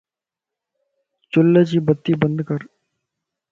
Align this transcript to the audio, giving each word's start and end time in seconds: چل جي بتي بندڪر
چل 1.31 1.53
جي 1.69 1.79
بتي 1.85 2.13
بندڪر 2.21 2.61